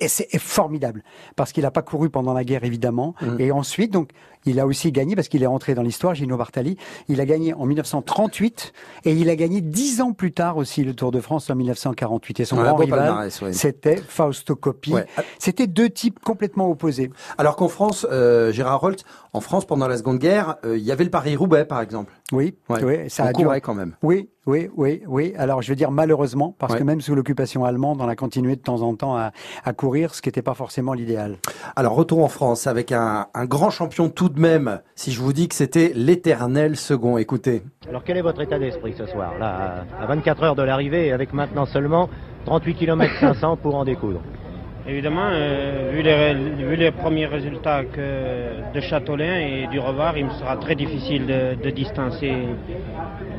[0.00, 1.02] Et c'est formidable
[1.36, 3.14] parce qu'il n'a pas couru pendant la guerre évidemment.
[3.20, 3.36] Mmh.
[3.38, 4.10] Et ensuite, donc,
[4.46, 6.14] il a aussi gagné parce qu'il est rentré dans l'histoire.
[6.14, 6.76] Gino Bartali,
[7.08, 8.72] il a gagné en 1938
[9.04, 12.40] et il a gagné dix ans plus tard aussi le Tour de France en 1948.
[12.40, 14.94] Et son grand rival, c'était Fausto Coppi.
[15.38, 17.10] C'était deux types complètement opposés.
[17.38, 20.92] Alors qu'en France, euh, Gérard Holt, en France pendant la Seconde Guerre, euh, il y
[20.92, 22.12] avait le Paris Roubaix par exemple.
[22.32, 23.96] Oui, oui, ça a duré quand même.
[24.02, 25.34] Oui, oui, oui, oui.
[25.36, 28.62] Alors, je veux dire malheureusement, parce que même sous l'occupation allemande, on a continué de
[28.62, 29.32] temps en temps à,
[29.64, 31.36] à courir, ce qui n'était pas forcément l'idéal.
[31.76, 35.32] Alors, retour en France avec un, un, grand champion tout de même, si je vous
[35.32, 37.18] dis que c'était l'éternel second.
[37.18, 37.62] Écoutez.
[37.88, 41.32] Alors, quel est votre état d'esprit ce soir, là, à 24 heures de l'arrivée, avec
[41.32, 42.08] maintenant seulement
[42.46, 44.20] 38 km 500 pour en découdre?
[44.88, 50.24] Évidemment, euh, vu, les, vu, les, premiers résultats que de Châtelain et du Revoir, il
[50.24, 52.32] me sera très difficile de, de distancer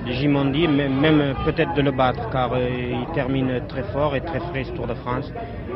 [0.08, 4.40] Gimondi, même, même peut-être de le battre, car euh, il termine très fort et très
[4.40, 5.32] frais ce Tour de France.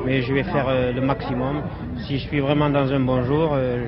[0.06, 1.62] Mais je vais faire euh, le maximum.
[2.06, 3.86] Si je suis vraiment dans un bon jour, euh,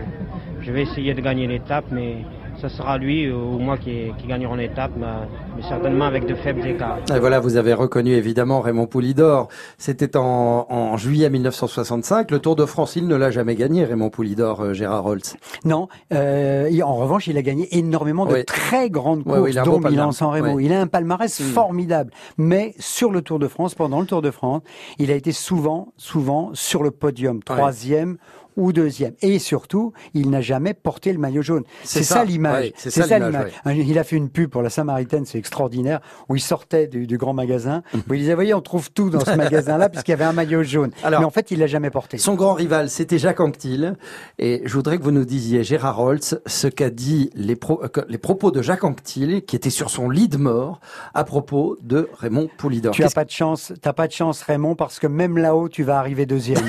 [0.67, 2.17] je vais essayer de gagner l'étape, mais
[2.61, 6.97] ce sera lui ou moi qui, qui gagneront l'étape, mais certainement avec de faibles écarts.
[7.15, 9.47] Et voilà, vous avez reconnu évidemment Raymond Poulidor.
[9.77, 12.31] C'était en, en, juillet 1965.
[12.31, 15.37] Le Tour de France, il ne l'a jamais gagné, Raymond Poulidor, euh, Gérard Holtz.
[15.63, 15.87] Non.
[16.13, 20.29] Euh, en revanche, il a gagné énormément de très grandes courses, oui, il dont Milan-San
[20.29, 20.59] Remo.
[20.59, 21.43] Il a un palmarès mm.
[21.43, 22.11] formidable.
[22.37, 24.63] Mais sur le Tour de France, pendant le Tour de France,
[24.99, 28.17] il a été souvent, souvent sur le podium, troisième
[28.57, 29.13] ou deuxième.
[29.21, 31.63] Et surtout, il n'a jamais porté le maillot jaune.
[31.83, 32.73] C'est ça, l'image.
[32.75, 33.51] c'est ça, l'image.
[33.65, 37.17] Il a fait une pub pour la Samaritaine, c'est extraordinaire, où il sortait du, du
[37.17, 40.25] grand magasin, où il disait, voyez, on trouve tout dans ce magasin-là, puisqu'il y avait
[40.25, 40.91] un maillot jaune.
[41.03, 42.17] Alors, Mais en fait, il l'a jamais porté.
[42.17, 43.95] Son grand rival, c'était Jacques Anquetil.
[44.39, 48.03] Et je voudrais que vous nous disiez, Gérard Holtz, ce qu'a dit les, pro, euh,
[48.09, 50.79] les propos de Jacques Anquetil, qui était sur son lit de mort,
[51.13, 52.93] à propos de Raymond Poulidor.
[52.93, 55.83] Tu n'as pas de chance, t'as pas de chance, Raymond, parce que même là-haut, tu
[55.83, 56.63] vas arriver deuxième.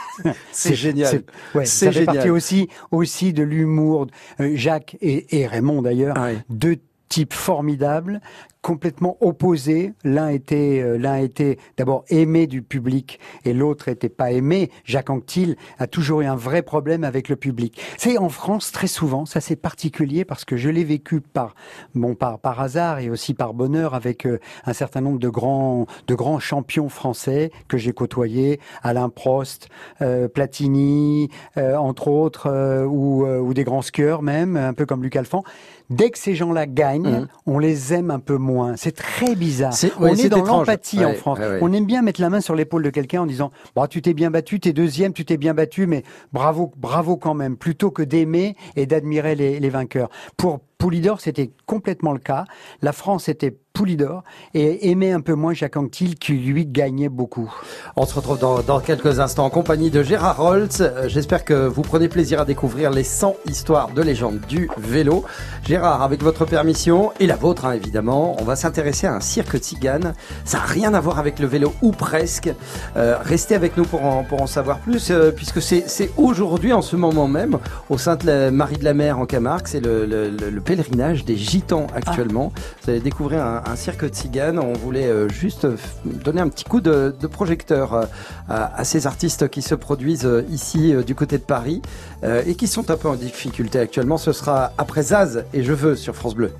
[0.52, 1.22] c'est génial.
[1.54, 4.06] Ouais, ça fait partie aussi aussi de l'humour.
[4.40, 6.76] Euh, Jacques et, et Raymond d'ailleurs, ah deux
[7.10, 8.22] types formidables
[8.62, 9.94] complètement opposés.
[10.04, 14.70] L'un était, euh, l'un était d'abord aimé du public et l'autre était pas aimé.
[14.84, 17.80] Jacques Anquetil a toujours eu un vrai problème avec le public.
[17.96, 21.54] C'est en France très souvent, ça c'est particulier parce que je l'ai vécu par,
[21.94, 25.86] bon, par, par hasard et aussi par bonheur avec euh, un certain nombre de grands,
[26.06, 29.68] de grands champions français que j'ai côtoyés, Alain Prost,
[30.02, 35.44] euh, Platini, entre autres, ou, ou des grands skieurs même, un peu comme Luc Alphand.
[35.90, 37.28] Dès que ces gens-là gagnent, mmh.
[37.46, 39.74] on les aime un peu moins c'est très bizarre.
[39.98, 41.38] on est dans l'empathie en France.
[41.60, 44.14] On aime bien mettre la main sur l'épaule de quelqu'un en disant bah, tu t'es
[44.14, 48.02] bien battu, t'es deuxième, tu t'es bien battu, mais bravo, bravo quand même, plutôt que
[48.02, 50.08] d'aimer et d'admirer les, les vainqueurs.
[50.36, 52.46] Pour Poulidor, c'était complètement le cas.
[52.80, 57.52] La France était Poulidor et aimait un peu moins Jacques Anquetil qui lui gagnait beaucoup.
[57.96, 60.80] On se retrouve dans, quelques instants en compagnie de Gérard Holtz.
[60.80, 65.24] Euh, j'espère que vous prenez plaisir à découvrir les 100 histoires de légende du vélo.
[65.64, 69.56] Gérard, avec votre permission et la vôtre hein, évidemment, on va s'intéresser à un cirque
[69.56, 70.14] tzigane.
[70.44, 72.50] Ça n'a rien à voir avec le vélo ou presque.
[72.96, 76.82] Euh, restez avec nous pour en, pour en savoir plus euh, puisque c'est aujourd'hui en
[76.82, 79.68] ce moment même au Sainte-Marie de la Mer en Camargue.
[79.68, 82.52] C'est le, le, le pèlerinage des gitans actuellement.
[82.84, 84.58] Vous allez découvrir un, un cirque de tziganes.
[84.60, 88.04] On voulait euh, juste f- donner un petit coup de, de projecteur euh,
[88.48, 91.82] à, à ces artistes qui se produisent euh, ici euh, du côté de Paris
[92.22, 94.16] euh, et qui sont un peu en difficulté actuellement.
[94.16, 96.52] Ce sera après Zaz et Je veux sur France Bleu.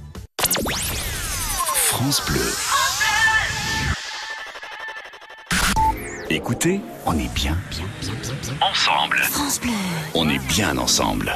[1.75, 2.41] France Bleu.
[6.31, 9.19] Écoutez, on est bien, bien, bien, bien, bien ensemble.
[9.19, 9.71] France Bleu.
[10.15, 11.33] On est bien ensemble.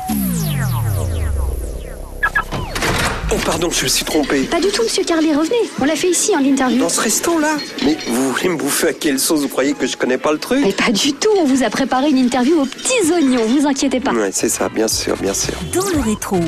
[3.35, 4.42] Oh pardon, je me suis trompé.
[4.42, 5.68] Pas du tout, monsieur Carlet, revenez.
[5.81, 6.79] On l'a fait ici en interview.
[6.79, 9.40] Dans ce resto-là Mais vous voulez me bouffer à quelle sauce?
[9.40, 10.61] Vous croyez que je connais pas le truc?
[10.62, 13.99] Mais pas du tout, on vous a préparé une interview aux petits oignons, vous inquiétez
[13.99, 14.12] pas.
[14.12, 15.55] Ouais, c'est ça, bien sûr, bien sûr.
[15.73, 16.38] Dans le rétro,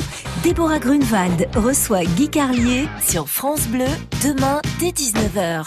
[0.44, 3.86] Déborah Grunewald reçoit Guy Carlier sur France Bleu
[4.22, 5.64] demain dès 19h.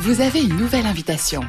[0.00, 1.42] Vous avez une nouvelle invitation.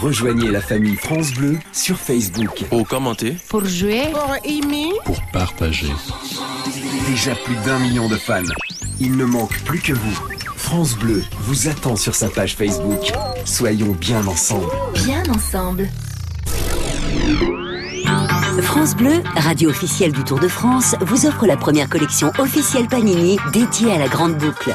[0.00, 2.64] Rejoignez la famille France Bleu sur Facebook.
[2.70, 5.88] Pour commenter, Pour jouer, Pour aimer, pour partager.
[7.06, 8.42] Déjà plus d'un million de fans.
[9.00, 10.18] Il ne manque plus que vous.
[10.56, 13.12] France Bleu vous attend sur sa page Facebook.
[13.44, 14.66] Soyons bien ensemble.
[14.94, 15.88] Bien ensemble.
[18.62, 23.38] France Bleu, radio officielle du Tour de France, vous offre la première collection officielle Panini
[23.52, 24.74] dédiée à la grande boucle.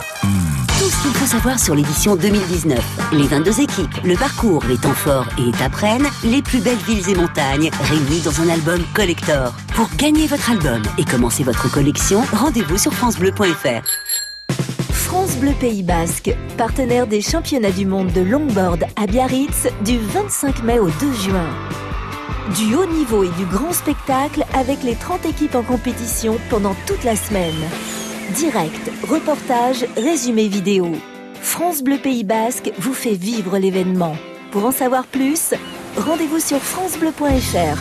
[0.88, 3.10] Tout ce faut savoir sur l'édition 2019.
[3.12, 5.76] Les 22 équipes, le parcours, les temps forts et étapes
[6.24, 9.52] les plus belles villes et montagnes, réunis dans un album collector.
[9.76, 13.84] Pour gagner votre album et commencer votre collection, rendez-vous sur francebleu.fr.
[14.94, 20.64] France Bleu Pays Basque, partenaire des championnats du monde de longboard à Biarritz du 25
[20.64, 21.50] mai au 2 juin.
[22.56, 27.04] Du haut niveau et du grand spectacle avec les 30 équipes en compétition pendant toute
[27.04, 27.68] la semaine.
[28.36, 30.92] Direct, reportage, résumé vidéo.
[31.42, 34.18] France Bleu Pays Basque vous fait vivre l'événement.
[34.52, 35.54] Pour en savoir plus,
[35.96, 37.78] rendez-vous sur francebleu.fr.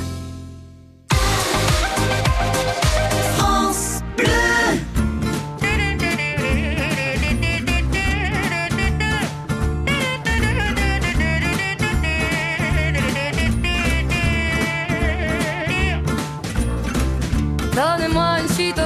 [3.37, 4.27] France Bleu
[17.75, 18.86] Donne-moi une suite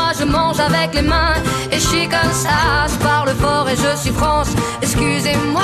[0.31, 1.35] Mange avec les mains
[1.71, 2.87] et je suis comme ça.
[2.87, 4.49] Je parle fort et je suis France,
[4.81, 5.61] excusez-moi.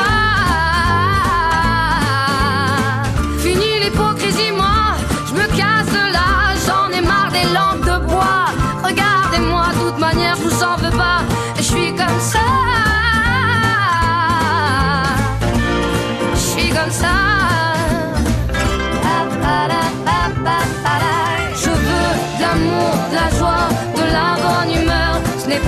[3.40, 4.96] Fini l'hypocrisie, moi,
[5.28, 6.30] je me casse de là.
[6.66, 8.48] J'en ai marre des lampes de bois.
[8.84, 11.22] Regardez-moi, de toute manière, je vous en veux pas.
[11.58, 12.47] Et je suis comme ça.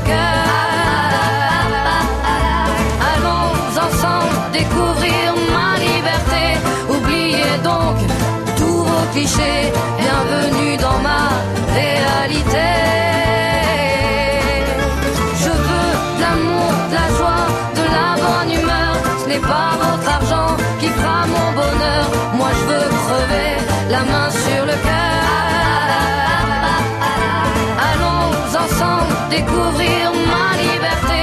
[0.00, 0.44] Cœur.
[3.12, 3.52] Allons
[3.86, 6.44] ensemble découvrir ma liberté.
[6.88, 7.96] Oubliez donc
[8.56, 9.72] tous vos clichés.
[9.98, 11.22] Bienvenue dans ma
[11.72, 12.63] réalité.
[29.36, 31.22] Découvrir ma liberté.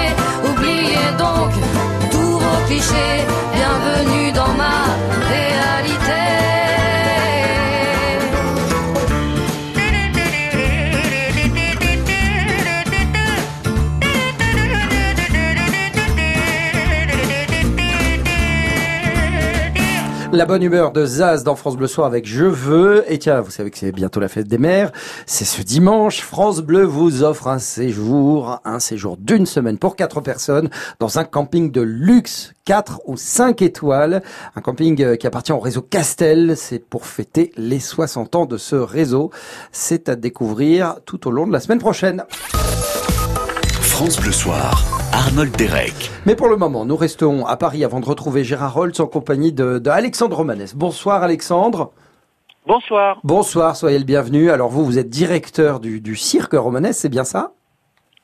[0.50, 1.52] Oubliez donc
[2.12, 3.18] tous vos clichés.
[3.58, 4.78] Bienvenue dans ma
[20.34, 23.04] La bonne humeur de Zaz dans France Bleu Soir avec Je veux.
[23.12, 24.94] Et tiens, vous savez que c'est bientôt la fête des mères.
[25.26, 26.22] C'est ce dimanche.
[26.22, 30.70] France Bleu vous offre un séjour, un séjour d'une semaine pour quatre personnes
[31.00, 32.54] dans un camping de luxe.
[32.64, 34.24] 4 ou 5 étoiles.
[34.56, 36.56] Un camping euh, qui appartient au réseau Castel.
[36.56, 39.32] C'est pour fêter les 60 ans de ce réseau.
[39.74, 42.24] C'est à découvrir tout au long de la semaine prochaine.
[43.82, 46.10] France Bleu Soir, Arnold Derek.
[46.26, 49.54] Mais pour le moment, nous restons à Paris avant de retrouver Gérard Holtz en compagnie
[49.54, 50.74] de, de Alexandre Romanès.
[50.74, 51.92] Bonsoir Alexandre.
[52.66, 53.20] Bonsoir.
[53.24, 54.50] Bonsoir, soyez le bienvenu.
[54.50, 57.52] Alors vous, vous êtes directeur du, du cirque Romanès, c'est bien ça?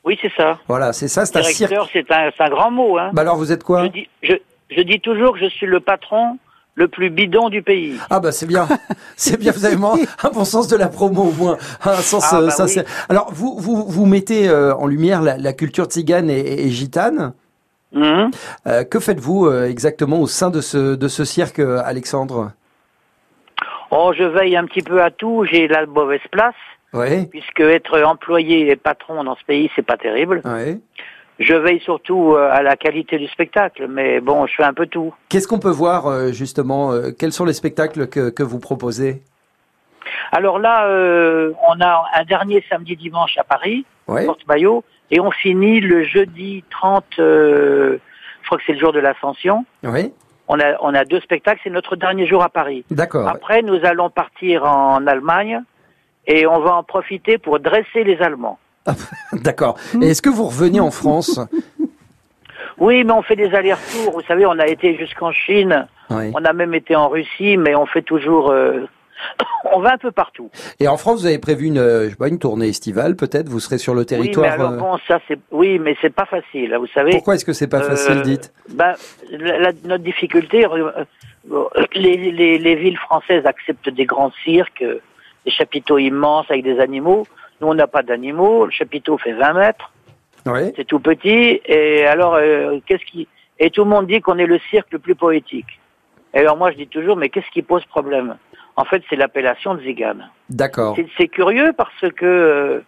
[0.04, 0.58] Oui, c'est ça.
[0.66, 1.70] Voilà, c'est ça, c'est un cirque.
[1.70, 2.98] Directeur, c'est un, c'est un grand mot.
[2.98, 3.10] Hein.
[3.12, 3.84] Bah alors vous êtes quoi?
[3.84, 4.34] Je, dis, je,
[4.68, 6.36] je dis toujours que je suis le patron
[6.78, 7.98] le plus bidon du pays.
[8.08, 8.68] Ah bah c'est bien,
[9.16, 9.50] c'est bien.
[9.52, 12.46] Vous avez vraiment un bon sens de la promo au moins, un sens Ah, euh,
[12.46, 12.84] bah sincère.
[13.08, 17.32] Alors vous vous vous mettez euh, en lumière la, la culture tzigane et, gitane.
[17.96, 22.52] Euh, que faites-vous euh, exactement au sein de ce de ce cirque, euh, Alexandre?
[23.90, 25.44] Oh, je veille un petit peu à tout.
[25.50, 26.54] J'ai la mauvaise place,
[26.92, 27.26] Oui.
[27.26, 30.42] puisque être employé et patron dans ce pays, c'est pas terrible.
[30.44, 30.80] Oui.
[31.38, 34.86] Je veille surtout euh, à la qualité du spectacle, mais bon, je fais un peu
[34.86, 35.14] tout.
[35.28, 39.22] Qu'est-ce qu'on peut voir euh, justement euh, Quels sont les spectacles que que vous proposez?
[40.32, 44.24] Alors là, euh, on a un dernier samedi dimanche à Paris, Ouais.
[44.26, 47.04] Porte Maillot, et on finit le jeudi 30.
[47.18, 47.98] euh,
[48.42, 49.64] je crois que c'est le jour de l'Ascension.
[49.84, 50.12] Oui.
[50.48, 52.84] On a, on a deux spectacles, c'est notre dernier jour à Paris.
[52.90, 53.28] D'accord.
[53.28, 55.60] Après, nous allons partir en Allemagne
[56.26, 58.58] et on va en profiter pour dresser les Allemands.
[59.32, 59.76] D'accord.
[60.00, 61.40] Et est-ce que vous revenez en France
[62.78, 64.12] Oui, mais on fait des allers-retours.
[64.12, 66.30] Vous savez, on a été jusqu'en Chine, Oui.
[66.34, 68.50] on a même été en Russie, mais on fait toujours...
[68.50, 68.86] euh,
[69.74, 70.48] on va un peu partout.
[70.78, 73.48] Et en France, vous avez prévu une, euh, je sais pas, une tournée estivale, peut-être?
[73.48, 74.52] Vous serez sur le Oui, mais territoire.
[74.52, 75.38] alors euh, bon, ça c'est...
[75.50, 77.10] Oui, mais c'est pas facile, hein, vous savez.
[77.10, 78.52] Pourquoi est-ce que c'est pas facile, dites?
[78.70, 78.94] ben,
[79.30, 80.64] la- la- Notre difficulté,
[81.94, 84.84] les, les, les villes françaises acceptent des grands cirques,
[85.44, 87.26] des chapiteaux immenses avec des animaux.
[87.60, 88.66] Nous, on n'a pas d'animaux.
[88.66, 89.92] Le chapiteau fait 20 mètres.
[90.46, 90.72] Oui.
[90.76, 91.60] C'est tout petit.
[91.66, 93.28] Et alors, euh, qu'est-ce qui
[93.58, 95.80] Et tout le monde dit qu'on est le cirque le plus poétique.
[96.34, 98.36] Et alors moi, je dis toujours, mais qu'est-ce qui pose problème?
[98.76, 100.30] En fait, c'est l'appellation de Zigane.
[100.50, 100.96] D'accord.
[101.16, 102.80] C'est- curieux parce que euh,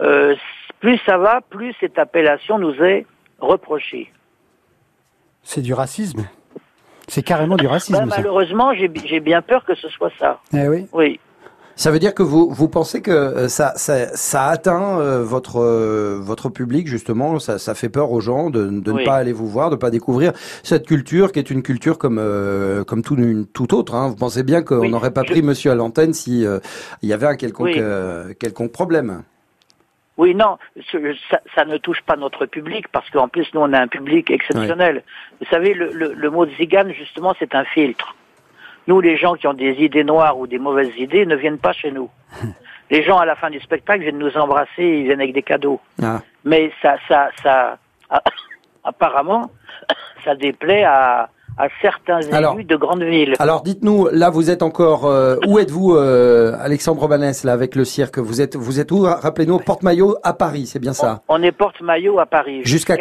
[0.00, 0.34] euh,
[0.80, 3.04] plus ça va, plus cette appellation nous est
[3.38, 4.10] reprochée.
[5.42, 6.26] C'est du racisme.
[7.06, 7.98] C'est carrément du racisme.
[7.98, 8.16] Ben, ça.
[8.16, 10.40] malheureusement, j'ai j'ai bien peur que ce soit ça.
[10.54, 10.86] Eh oui.
[10.92, 11.20] Oui.
[11.80, 15.62] Ça veut dire que vous, vous pensez que euh, ça, ça, ça atteint euh, votre,
[15.62, 19.00] euh, votre public, justement, ça, ça fait peur aux gens de, de Oui.
[19.00, 21.96] ne pas aller vous voir, de ne pas découvrir cette culture qui est une culture
[21.96, 23.94] comme, euh, comme tout, une, tout autre.
[23.94, 24.08] Hein.
[24.08, 26.58] Vous pensez bien qu'on Oui, n'aurait pas pris monsieur à l'antenne si euh,
[27.00, 27.76] il y avait un quelconque, Oui.
[27.78, 29.22] euh, quelconque problème.
[30.18, 30.58] Oui, non,
[31.30, 34.30] ça, ça ne touche pas notre public parce qu'en plus, nous, on a un public
[34.30, 35.02] exceptionnel.
[35.40, 38.14] Vous savez, le, le, le mot de zigane, justement, c'est un filtre.
[38.86, 41.72] Nous, les gens qui ont des idées noires ou des mauvaises idées ne viennent pas
[41.72, 42.08] chez nous.
[42.90, 45.80] Les gens, à la fin du spectacle, viennent nous embrasser, ils viennent avec des cadeaux.
[46.02, 46.22] Ah.
[46.44, 47.78] Mais ça, ça, ça,
[48.84, 49.48] apparemment,
[50.24, 53.34] ça déplaît à, à certains élus Alors- de grandes villes.
[53.38, 57.84] Alors dites-nous, là vous êtes encore, euh, où êtes-vous, euh, Alexandre Romanès, là avec le
[57.84, 58.18] cirque?
[58.18, 59.02] Vous êtes, vous êtes où?
[59.02, 61.22] Rappelez-nous, Porte-Maillot à Paris, c'est bien ça?
[61.28, 62.62] On est porte-maillot à Paris.
[62.64, 62.96] Jusqu'à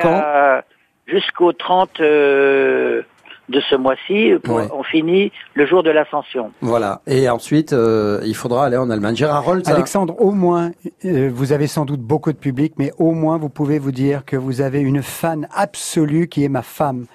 [1.08, 3.02] Jusqu'au 30 euh,
[3.50, 4.34] de ce mois-ci.
[4.48, 4.68] Ouais.
[4.74, 6.52] On finit le jour de l'ascension.
[6.62, 7.02] Voilà.
[7.08, 9.16] Et ensuite, euh, il faudra aller en Allemagne.
[9.16, 10.72] Gérard Rolls, hein Alexandre, au moins,
[11.06, 14.24] euh, vous avez sans doute beaucoup de public, mais au moins vous pouvez vous dire
[14.26, 17.06] que vous avez une fan absolue qui est ma femme,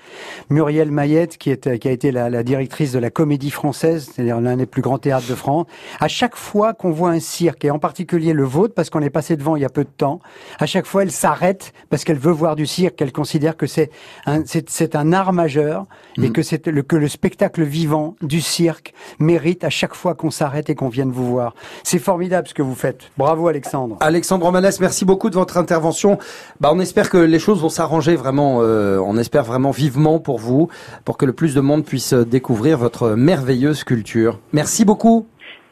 [0.51, 4.41] Muriel Mayette, qui, est, qui a été la, la directrice de la Comédie Française, c'est-à-dire
[4.41, 5.67] l'un des plus grands théâtres de France.
[6.01, 9.11] À chaque fois qu'on voit un cirque, et en particulier le vôtre, parce qu'on est
[9.11, 10.21] passé devant il y a peu de temps,
[10.59, 13.91] à chaque fois elle s'arrête parce qu'elle veut voir du cirque, qu'elle considère que c'est
[14.27, 15.87] un, c'est, c'est un art majeur
[16.25, 20.31] et que c'est le, que le spectacle vivant du cirque mérite à chaque fois qu'on
[20.31, 21.55] s'arrête et qu'on vienne vous voir.
[21.83, 23.03] C'est formidable ce que vous faites.
[23.17, 23.97] Bravo Alexandre.
[24.01, 26.19] Alexandre Romanès, merci beaucoup de votre intervention.
[26.61, 28.59] Bah, on espère que les choses vont s'arranger vraiment.
[28.63, 30.69] euh, on espère vraiment vivement pour vous,
[31.05, 34.39] pour que le plus de monde puisse euh, découvrir votre merveilleuse culture.
[34.53, 35.27] Merci beaucoup.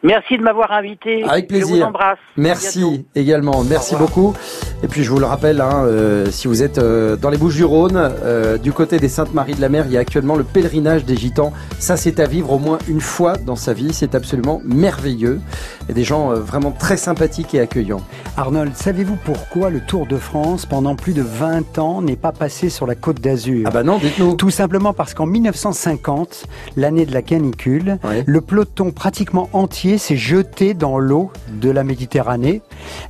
[0.05, 1.23] Merci de m'avoir invité.
[1.23, 1.77] Avec plaisir.
[1.77, 2.19] Je vous embrasse.
[2.37, 3.63] Merci également.
[3.63, 4.35] Merci beaucoup.
[4.83, 7.97] Et puis je vous le rappelle, hein, euh, si vous êtes euh, dans les Bouches-du-Rhône,
[7.97, 11.17] euh, du côté des Saintes-Maries de la Mer, il y a actuellement le pèlerinage des
[11.17, 11.53] Gitans.
[11.79, 13.93] Ça, c'est à vivre au moins une fois dans sa vie.
[13.93, 15.41] C'est absolument merveilleux.
[15.89, 18.03] Et des gens vraiment très sympathiques et accueillants.
[18.37, 22.71] Arnold, savez-vous pourquoi le Tour de France, pendant plus de 20 ans, n'est pas passé
[22.71, 23.65] sur la côte d'Azur?
[23.67, 24.35] Ah bah non, dites-nous.
[24.35, 26.47] Tout simplement parce qu'en 1950,
[26.77, 32.63] l'année de la canicule, le peloton pratiquement entier s'est jeté dans l'eau de la Méditerranée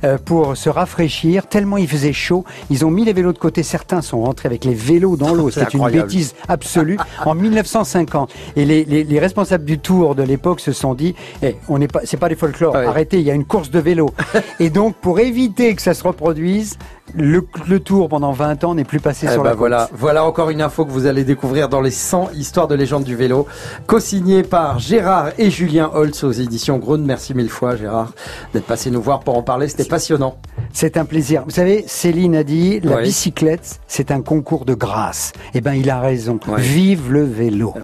[0.03, 1.47] euh, pour se rafraîchir.
[1.47, 3.63] Tellement il faisait chaud, ils ont mis les vélos de côté.
[3.63, 5.49] Certains sont rentrés avec les vélos dans l'eau.
[5.51, 6.97] C'est une bêtise absolue.
[7.25, 11.55] en 1950, et les, les, les, responsables du Tour de l'époque se sont dit eh,
[11.67, 12.75] on n'est pas, c'est pas des folklore.
[12.75, 14.09] Arrêtez, il y a une course de vélo.
[14.59, 16.77] et donc pour éviter que ça se reproduise,
[17.15, 20.25] le, le, tour pendant 20 ans n'est plus passé eh sur ben la voilà, voilà
[20.25, 23.45] encore une info que vous allez découvrir dans les 100 histoires de légende du vélo,
[23.87, 27.03] co-signé par Gérard et Julien Holtz aux éditions Grune.
[27.05, 28.13] Merci mille fois Gérard
[28.53, 30.37] d'être passé nous voir pour en parler, c'était passionnant.
[30.71, 31.43] C'est un plaisir.
[31.45, 33.03] Vous savez, Céline a dit la oui.
[33.03, 35.33] bicyclette, c'est un concours de grâce.
[35.53, 36.39] Eh ben, il a raison.
[36.57, 37.73] Vive le vélo.